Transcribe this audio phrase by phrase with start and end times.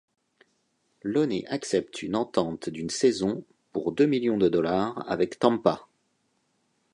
[1.03, 5.87] Loney accepte une entente d'une saison pour deux millions de dollars avec Tampa.